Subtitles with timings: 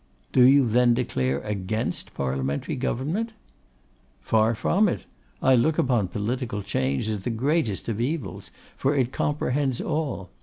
[0.31, 3.33] 'Do you then declare against Parliamentary government.'
[4.19, 5.05] 'Far from it:
[5.43, 10.31] I look upon political change as the greatest of evils, for it comprehends all.